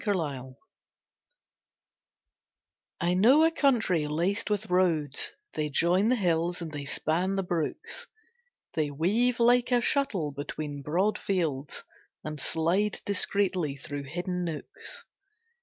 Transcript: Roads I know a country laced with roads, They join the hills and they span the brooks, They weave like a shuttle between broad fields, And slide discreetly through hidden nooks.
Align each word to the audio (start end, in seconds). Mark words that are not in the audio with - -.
Roads 0.03 0.55
I 2.99 3.13
know 3.13 3.43
a 3.43 3.51
country 3.51 4.07
laced 4.07 4.49
with 4.49 4.65
roads, 4.71 5.31
They 5.53 5.69
join 5.69 6.07
the 6.09 6.15
hills 6.15 6.59
and 6.59 6.71
they 6.71 6.85
span 6.85 7.35
the 7.35 7.43
brooks, 7.43 8.07
They 8.73 8.89
weave 8.89 9.39
like 9.39 9.71
a 9.71 9.79
shuttle 9.79 10.31
between 10.31 10.81
broad 10.81 11.19
fields, 11.19 11.83
And 12.23 12.39
slide 12.39 12.99
discreetly 13.05 13.77
through 13.77 14.05
hidden 14.05 14.43
nooks. 14.43 15.05